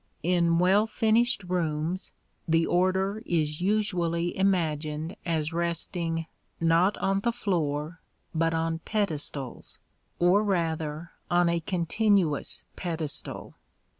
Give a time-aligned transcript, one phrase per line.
[0.23, 2.11] In well finished rooms
[2.47, 6.25] the order is usually imagined as resting,
[6.59, 8.01] not on the floor,
[8.33, 9.77] but on pedestals,
[10.17, 13.53] or rather on a continuous pedestal.